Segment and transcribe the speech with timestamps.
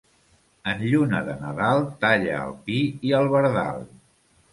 [0.71, 2.79] En lluna de Nadal, talla el pi
[3.11, 3.85] i el verdal.